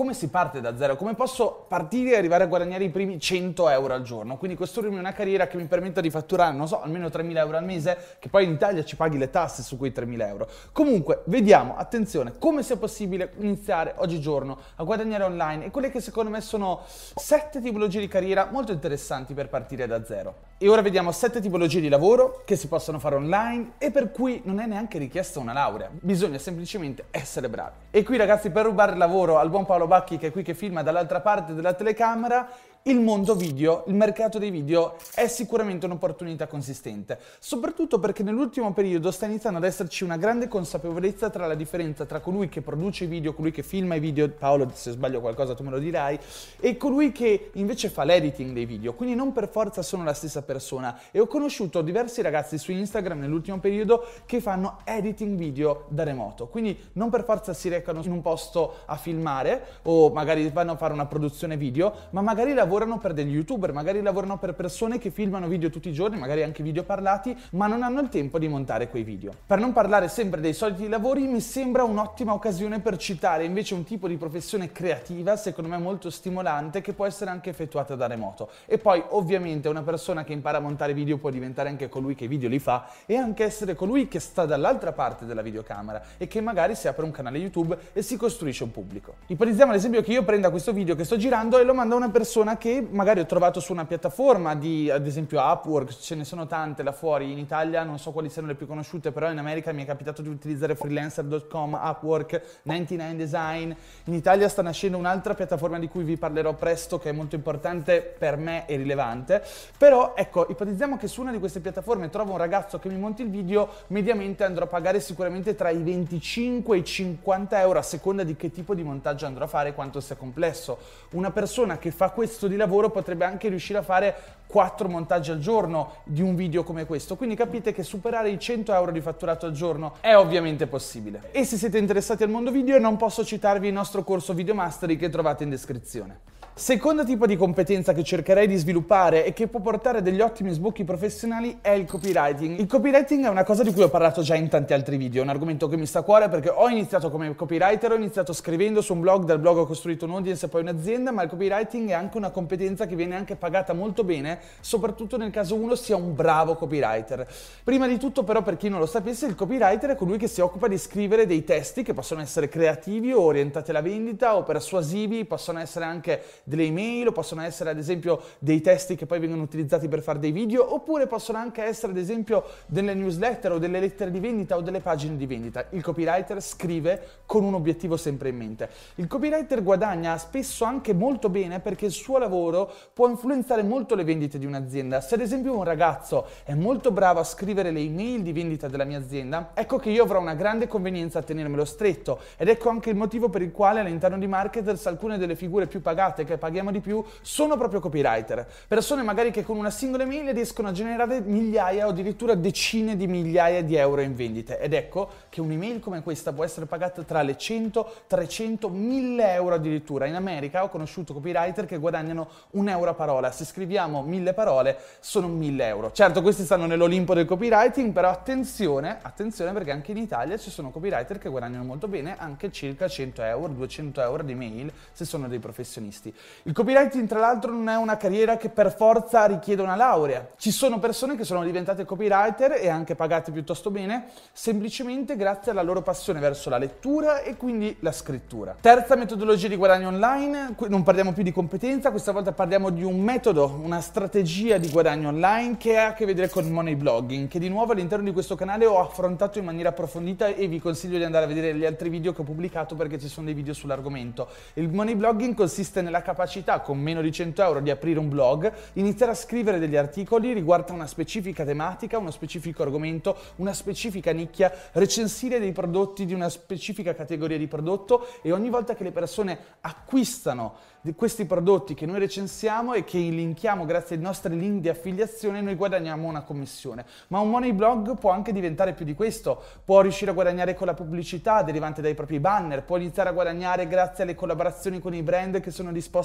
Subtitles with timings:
[0.00, 0.96] come si parte da zero?
[0.96, 4.38] Come posso partire e arrivare a guadagnare i primi 100 euro al giorno?
[4.38, 7.64] Quindi costruirmi una carriera che mi permetta di fatturare, non so, almeno 3.000 euro al
[7.64, 10.48] mese, che poi in Italia ci paghi le tasse su quei 3.000 euro.
[10.72, 16.30] Comunque, vediamo, attenzione, come sia possibile iniziare oggigiorno a guadagnare online e quelle che secondo
[16.30, 20.48] me sono sette tipologie di carriera molto interessanti per partire da zero.
[20.56, 24.40] E ora vediamo sette tipologie di lavoro che si possono fare online e per cui
[24.44, 27.76] non è neanche richiesta una laurea, bisogna semplicemente essere bravi.
[27.90, 30.84] E qui ragazzi per rubare lavoro al buon Paolo Bacchi che è qui che filma
[30.84, 32.48] dall'altra parte della telecamera
[32.84, 39.10] il mondo video, il mercato dei video è sicuramente un'opportunità consistente, soprattutto perché nell'ultimo periodo
[39.10, 43.06] sta iniziando ad esserci una grande consapevolezza tra la differenza tra colui che produce i
[43.06, 46.18] video, colui che filma i video, Paolo se sbaglio qualcosa tu me lo dirai,
[46.58, 50.40] e colui che invece fa l'editing dei video, quindi non per forza sono la stessa
[50.40, 51.00] persona.
[51.10, 56.46] E ho conosciuto diversi ragazzi su Instagram nell'ultimo periodo che fanno editing video da remoto,
[56.46, 60.76] quindi non per forza si recano in un posto a filmare o magari vanno a
[60.76, 64.98] fare una produzione video, ma magari lavorano lavorano per degli youtuber, magari lavorano per persone
[64.98, 68.38] che filmano video tutti i giorni, magari anche video parlati, ma non hanno il tempo
[68.38, 69.32] di montare quei video.
[69.44, 73.82] Per non parlare sempre dei soliti lavori, mi sembra un'ottima occasione per citare invece un
[73.82, 78.50] tipo di professione creativa, secondo me molto stimolante, che può essere anche effettuata da remoto.
[78.66, 82.26] E poi ovviamente una persona che impara a montare video può diventare anche colui che
[82.26, 86.28] i video li fa e anche essere colui che sta dall'altra parte della videocamera e
[86.28, 89.14] che magari si apre un canale YouTube e si costruisce un pubblico.
[89.26, 91.98] Ipotizziamo ad esempio che io prenda questo video che sto girando e lo mando a
[91.98, 96.24] una persona che magari ho trovato su una piattaforma di, ad esempio, Upwork, ce ne
[96.24, 99.38] sono tante là fuori, in Italia non so quali siano le più conosciute, però in
[99.38, 103.72] America mi è capitato di utilizzare freelancer.com, Upwork, 99 Design.
[104.04, 108.02] In Italia sta nascendo un'altra piattaforma di cui vi parlerò presto, che è molto importante
[108.02, 109.42] per me e rilevante.
[109.78, 113.22] Però, ecco, ipotizziamo che su una di queste piattaforme trovo un ragazzo che mi monti
[113.22, 117.82] il video, mediamente andrò a pagare sicuramente tra i 25 e i 50 euro a
[117.82, 120.76] seconda di che tipo di montaggio andrò a fare e quanto sia complesso.
[121.12, 124.14] Una persona che fa questo di lavoro potrebbe anche riuscire a fare
[124.46, 127.16] 4 montaggi al giorno di un video come questo.
[127.16, 131.28] Quindi capite che superare i 100 euro di fatturato al giorno è ovviamente possibile.
[131.30, 134.96] E se siete interessati al mondo video non posso citarvi il nostro corso Video Mastery
[134.96, 136.29] che trovate in descrizione.
[136.52, 140.84] Secondo tipo di competenza che cercherei di sviluppare e che può portare degli ottimi sbocchi
[140.84, 142.58] professionali è il copywriting.
[142.58, 145.24] Il copywriting è una cosa di cui ho parlato già in tanti altri video, è
[145.24, 148.82] un argomento che mi sta a cuore perché ho iniziato come copywriter, ho iniziato scrivendo
[148.82, 151.92] su un blog, dal blog ho costruito un'audience e poi un'azienda, ma il copywriting è
[151.94, 156.14] anche una competenza che viene anche pagata molto bene, soprattutto nel caso uno sia un
[156.14, 157.26] bravo copywriter.
[157.64, 160.42] Prima di tutto però per chi non lo sapesse, il copywriter è colui che si
[160.42, 165.24] occupa di scrivere dei testi che possono essere creativi o orientati alla vendita o persuasivi,
[165.24, 169.42] possono essere anche delle email o possono essere ad esempio dei testi che poi vengono
[169.42, 173.80] utilizzati per fare dei video oppure possono anche essere ad esempio delle newsletter o delle
[173.80, 175.66] lettere di vendita o delle pagine di vendita.
[175.70, 178.68] Il copywriter scrive con un obiettivo sempre in mente.
[178.96, 184.04] Il copywriter guadagna spesso anche molto bene perché il suo lavoro può influenzare molto le
[184.04, 185.00] vendite di un'azienda.
[185.00, 188.84] Se ad esempio un ragazzo è molto bravo a scrivere le email di vendita della
[188.84, 192.90] mia azienda, ecco che io avrò una grande convenienza a tenermelo stretto ed ecco anche
[192.90, 196.70] il motivo per il quale all'interno di Marketers alcune delle figure più pagate che paghiamo
[196.70, 198.46] di più sono proprio copywriter.
[198.68, 203.06] Persone magari che con una singola email riescono a generare migliaia o addirittura decine di
[203.06, 204.58] migliaia di euro in vendite.
[204.58, 209.54] Ed ecco che un'email come questa può essere pagata tra le 100, 300, 1000 euro
[209.54, 210.06] addirittura.
[210.06, 213.30] In America ho conosciuto copywriter che guadagnano un euro a parola.
[213.32, 215.92] Se scriviamo mille parole sono 1000 euro.
[215.92, 220.70] Certo, questi stanno nell'Olimpo del copywriting, però attenzione, attenzione perché anche in Italia ci sono
[220.70, 225.28] copywriter che guadagnano molto bene, anche circa 100 euro, 200 euro di mail se sono
[225.28, 226.14] dei professionisti.
[226.44, 230.30] Il copywriting, tra l'altro, non è una carriera che per forza richiede una laurea.
[230.36, 235.62] Ci sono persone che sono diventate copywriter e anche pagate piuttosto bene, semplicemente grazie alla
[235.62, 238.56] loro passione verso la lettura e quindi la scrittura.
[238.60, 243.00] Terza metodologia di guadagno online, non parliamo più di competenza, questa volta parliamo di un
[243.00, 247.38] metodo, una strategia di guadagno online che ha a che vedere con money blogging, che
[247.38, 251.04] di nuovo all'interno di questo canale ho affrontato in maniera approfondita e vi consiglio di
[251.04, 254.28] andare a vedere gli altri video che ho pubblicato perché ci sono dei video sull'argomento.
[254.54, 258.52] Il money blogging consiste nella capacità con meno di 100 euro di aprire un blog,
[258.74, 264.10] iniziare a scrivere degli articoli riguardo a una specifica tematica, uno specifico argomento, una specifica
[264.12, 268.90] nicchia, recensire dei prodotti di una specifica categoria di prodotto e ogni volta che le
[268.90, 274.70] persone acquistano questi prodotti che noi recensiamo e che linkiamo grazie ai nostri link di
[274.70, 276.86] affiliazione, noi guadagniamo una commissione.
[277.08, 280.66] Ma un money blog può anche diventare più di questo, può riuscire a guadagnare con
[280.66, 285.02] la pubblicità derivante dai propri banner, può iniziare a guadagnare grazie alle collaborazioni con i
[285.02, 285.99] brand che sono disposti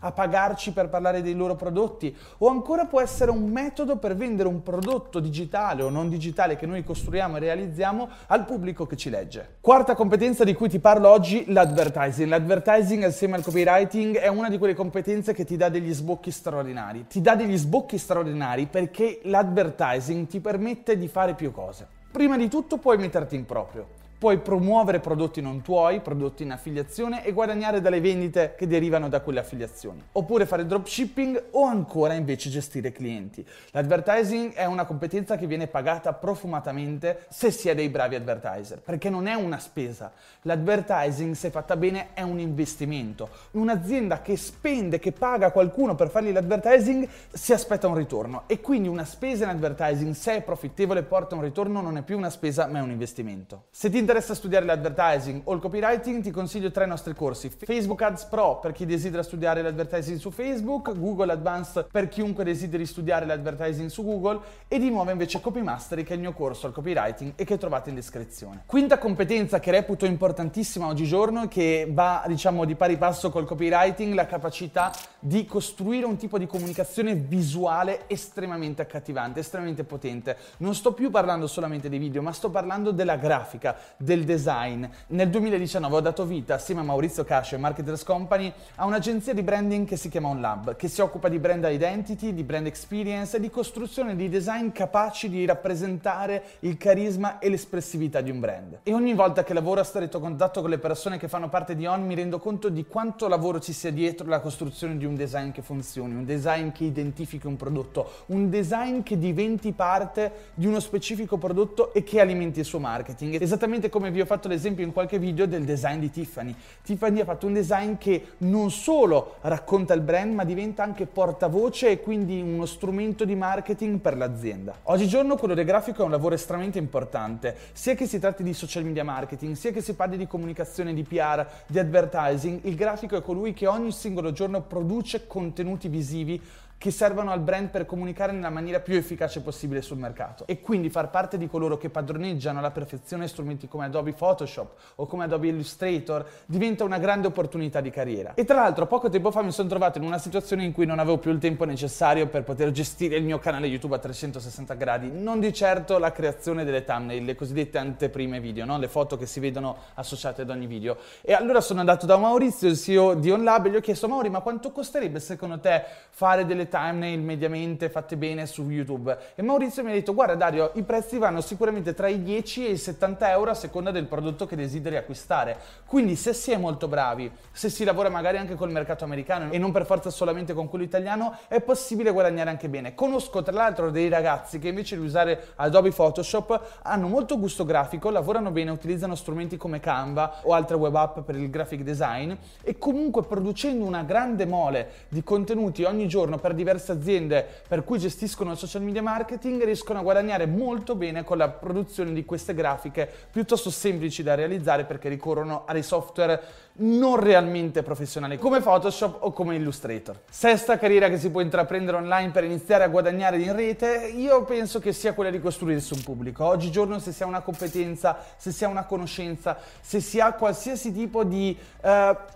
[0.00, 4.48] a pagarci per parlare dei loro prodotti, o ancora può essere un metodo per vendere
[4.48, 9.10] un prodotto digitale o non digitale che noi costruiamo e realizziamo al pubblico che ci
[9.10, 9.56] legge.
[9.60, 12.28] Quarta competenza di cui ti parlo oggi, l'advertising.
[12.28, 17.06] L'advertising assieme al copywriting è una di quelle competenze che ti dà degli sbocchi straordinari.
[17.08, 21.86] Ti dà degli sbocchi straordinari perché l'advertising ti permette di fare più cose.
[22.10, 23.98] Prima di tutto puoi metterti in proprio.
[24.20, 29.22] Puoi promuovere prodotti non tuoi, prodotti in affiliazione e guadagnare dalle vendite che derivano da
[29.22, 30.04] quelle affiliazioni.
[30.12, 33.42] Oppure fare dropshipping o ancora invece gestire clienti.
[33.70, 39.08] L'advertising è una competenza che viene pagata profumatamente se si è dei bravi advertiser, perché
[39.08, 40.12] non è una spesa.
[40.42, 43.30] L'advertising, se fatta bene, è un investimento.
[43.52, 48.42] Un'azienda che spende, che paga qualcuno per fargli l'advertising, si aspetta un ritorno.
[48.48, 52.18] E quindi una spesa in advertising, se è profittevole, porta un ritorno, non è più
[52.18, 53.64] una spesa, ma è un investimento.
[53.70, 57.48] Se ti interessa studiare l'advertising o il copywriting, ti consiglio tre nostri corsi.
[57.48, 62.86] Facebook Ads Pro per chi desidera studiare l'advertising su Facebook, Google Advanced per chiunque desideri
[62.86, 66.66] studiare l'advertising su Google e di nuovo invece Copy Mastery che è il mio corso
[66.66, 68.64] al copywriting e che trovate in descrizione.
[68.66, 74.12] Quinta competenza che reputo importantissima oggigiorno e che va diciamo di pari passo col copywriting,
[74.12, 74.90] la capacità
[75.20, 80.36] di costruire un tipo di comunicazione visuale estremamente accattivante, estremamente potente.
[80.56, 84.84] Non sto più parlando solamente dei video, ma sto parlando della grafica, del design.
[85.08, 89.42] Nel 2019 ho dato vita, assieme a Maurizio Cascio e Marketers Company, a un'agenzia di
[89.42, 93.40] branding che si chiama OnLab, che si occupa di brand identity, di brand experience e
[93.40, 98.78] di costruzione di design capaci di rappresentare il carisma e l'espressività di un brand.
[98.84, 101.84] E ogni volta che lavoro a stretto contatto con le persone che fanno parte di
[101.84, 105.50] On mi rendo conto di quanto lavoro ci sia dietro la costruzione di un design
[105.50, 110.80] che funzioni, un design che identifichi un prodotto, un design che diventi parte di uno
[110.80, 113.38] specifico prodotto e che alimenti il suo marketing.
[113.40, 116.54] Esattamente come vi ho fatto l'esempio in qualche video del design di Tiffany.
[116.82, 121.90] Tiffany ha fatto un design che non solo racconta il brand, ma diventa anche portavoce
[121.90, 124.74] e quindi uno strumento di marketing per l'azienda.
[124.84, 128.84] Oggigiorno quello del grafico è un lavoro estremamente importante, sia che si tratti di social
[128.84, 133.20] media marketing, sia che si parli di comunicazione, di PR, di advertising, il grafico è
[133.20, 136.40] colui che ogni singolo giorno produce contenuti visivi
[136.80, 140.88] che servono al brand per comunicare nella maniera più efficace possibile sul mercato e quindi
[140.88, 145.48] far parte di coloro che padroneggiano alla perfezione strumenti come Adobe Photoshop o come Adobe
[145.48, 148.32] Illustrator diventa una grande opportunità di carriera.
[148.32, 150.98] E tra l'altro poco tempo fa mi sono trovato in una situazione in cui non
[150.98, 155.10] avevo più il tempo necessario per poter gestire il mio canale YouTube a 360 gradi,
[155.12, 158.78] non di certo la creazione delle thumbnail, le cosiddette anteprime video, no?
[158.78, 160.96] le foto che si vedono associate ad ogni video.
[161.20, 164.30] E allora sono andato da Maurizio, il CEO di OnLab, e gli ho chiesto Mauri,
[164.30, 169.14] ma quanto costerebbe secondo te fare delle thumbnail mediamente fatte bene su YouTube.
[169.34, 172.70] E Maurizio mi ha detto, guarda Dario, i prezzi vanno sicuramente tra i 10 e
[172.70, 175.58] i 70 euro a seconda del prodotto che desideri acquistare.
[175.84, 179.58] Quindi se si è molto bravi, se si lavora magari anche col mercato americano e
[179.58, 182.94] non per forza solamente con quello italiano, è possibile guadagnare anche bene.
[182.94, 188.08] Conosco tra l'altro dei ragazzi che invece di usare Adobe Photoshop hanno molto gusto grafico,
[188.10, 192.32] lavorano bene, utilizzano strumenti come Canva o altre web app per il graphic design
[192.62, 197.98] e comunque producendo una grande mole di contenuti ogni giorno per diverse aziende per cui
[197.98, 202.52] gestiscono il social media marketing riescono a guadagnare molto bene con la produzione di queste
[202.52, 209.18] grafiche piuttosto semplici da realizzare perché ricorrono a dei software non realmente professionali come Photoshop
[209.20, 210.18] o come Illustrator.
[210.30, 214.78] Sesta carriera che si può intraprendere online per iniziare a guadagnare in rete, io penso
[214.78, 216.44] che sia quella di costruirsi un pubblico.
[216.44, 220.92] Oggigiorno se si ha una competenza, se si ha una conoscenza, se si ha qualsiasi
[220.92, 221.88] tipo di uh,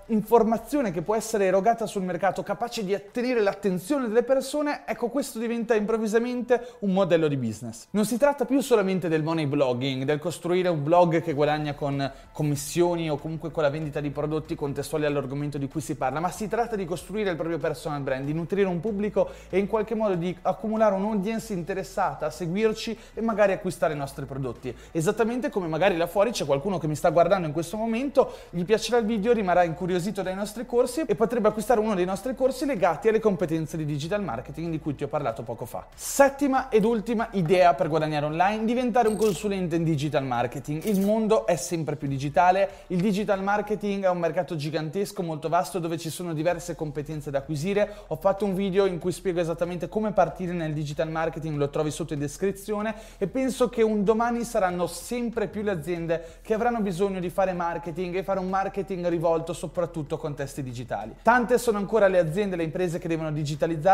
[0.06, 5.40] informazione che può essere erogata sul mercato capace di attenere l'attenzione delle persone, ecco questo
[5.40, 7.87] diventa improvvisamente un modello di business.
[7.90, 12.11] Non si tratta più solamente del money blogging, del costruire un blog che guadagna con
[12.30, 16.30] commissioni o comunque con la vendita di prodotti contestuali all'argomento di cui si parla, ma
[16.30, 19.97] si tratta di costruire il proprio personal brand, di nutrire un pubblico e in qualche
[19.97, 24.75] modo di accumulare un'audience interessata a seguirci e magari acquistare i nostri prodotti.
[24.92, 28.64] Esattamente come magari là fuori c'è qualcuno che mi sta guardando in questo momento, gli
[28.64, 32.64] piacerà il video, rimarrà incuriosito dai nostri corsi e potrebbe acquistare uno dei nostri corsi
[32.64, 35.87] legati alle competenze di digital digital marketing di cui ti ho parlato poco fa.
[35.94, 40.84] Settima ed ultima idea per guadagnare online, diventare un consulente in digital marketing.
[40.84, 45.78] Il mondo è sempre più digitale, il digital marketing è un mercato gigantesco, molto vasto,
[45.78, 47.94] dove ci sono diverse competenze da acquisire.
[48.08, 51.90] Ho fatto un video in cui spiego esattamente come partire nel digital marketing, lo trovi
[51.90, 56.80] sotto in descrizione e penso che un domani saranno sempre più le aziende che avranno
[56.80, 61.14] bisogno di fare marketing e fare un marketing rivolto soprattutto a contesti digitali.
[61.23, 63.32] Tante sono ancora le aziende, le imprese che devono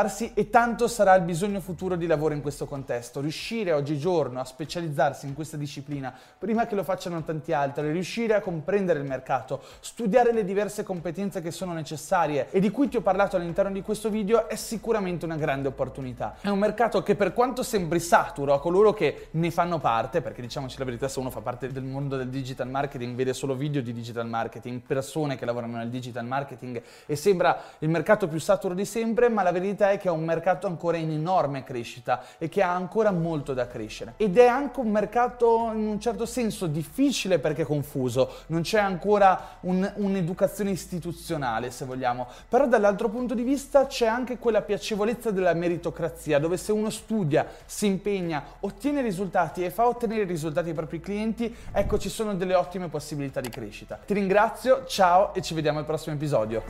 [0.01, 3.21] digitalizzarsi e tanto sarà il bisogno futuro di lavoro in questo contesto.
[3.21, 8.41] Riuscire oggigiorno a specializzarsi in questa disciplina prima che lo facciano tanti altri, riuscire a
[8.41, 13.01] comprendere il mercato, studiare le diverse competenze che sono necessarie e di cui ti ho
[13.01, 16.37] parlato all'interno di questo video è sicuramente una grande opportunità.
[16.41, 20.41] È un mercato che per quanto sembri saturo a coloro che ne fanno parte, perché
[20.41, 23.83] diciamoci la verità, se uno fa parte del mondo del digital marketing, vede solo video
[23.83, 28.75] di digital marketing, persone che lavorano nel digital marketing e sembra il mercato più saturo
[28.75, 32.51] di sempre, ma la verità è che è un mercato ancora in enorme crescita e
[32.51, 34.15] che ha ancora molto da crescere.
[34.19, 39.57] Ed è anche un mercato in un certo senso difficile perché confuso, non c'è ancora
[39.61, 45.55] un, un'educazione istituzionale se vogliamo, però dall'altro punto di vista c'è anche quella piacevolezza della
[45.55, 51.01] meritocrazia dove se uno studia, si impegna, ottiene risultati e fa ottenere risultati ai propri
[51.01, 53.99] clienti, ecco ci sono delle ottime possibilità di crescita.
[54.05, 56.63] Ti ringrazio, ciao e ci vediamo al prossimo episodio.